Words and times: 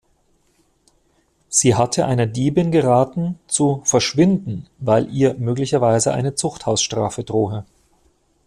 Sie 1.47 1.75
hatte 1.75 2.07
einer 2.07 2.25
Diebin 2.25 2.71
geraten, 2.71 3.37
zu 3.47 3.83
„verschwinden“, 3.85 4.65
weil 4.79 5.07
ihr 5.13 5.35
möglicherweise 5.35 6.11
eine 6.11 6.33
Zuchthausstrafe 6.33 7.23
drohe. 7.23 7.65